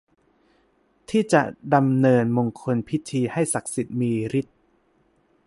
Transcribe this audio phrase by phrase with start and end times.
[1.09, 1.43] ที่จะ
[1.73, 4.57] ดำเนินมงคลพิธีให้ศักดิ์สิทธิ์มีฤทธิ์